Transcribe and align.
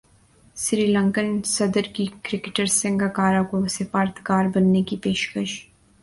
سری 0.57 0.85
لنکن 0.87 1.27
صدر 1.47 1.87
کی 1.95 2.05
کرکٹر 2.23 2.65
سنگاکارا 2.71 3.41
کو 3.51 3.65
سفارتکار 3.69 4.45
بننے 4.55 4.81
کی 4.83 4.97
پیشکش 5.03 5.51